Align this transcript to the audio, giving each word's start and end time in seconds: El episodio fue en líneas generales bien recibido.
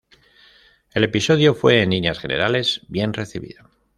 El 0.95 1.03
episodio 1.03 1.53
fue 1.53 1.83
en 1.83 1.91
líneas 1.91 2.17
generales 2.17 2.81
bien 2.89 3.13
recibido. 3.13 3.69